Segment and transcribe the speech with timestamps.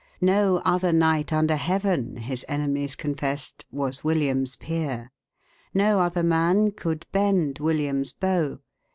[0.19, 5.11] No other knight under heaven, his enemies confessed, was William's peer.
[5.75, 8.57] No other man could bend William's bow.